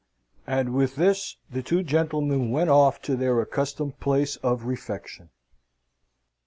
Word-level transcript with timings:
And 0.47 0.73
with 0.73 0.95
this 0.95 1.37
the 1.51 1.61
two 1.61 1.83
gentlemen 1.83 2.49
went 2.49 2.71
off 2.71 3.03
to 3.03 3.15
their 3.15 3.39
accustomed 3.39 3.99
place 3.99 4.35
of 4.37 4.63
refection. 4.65 5.29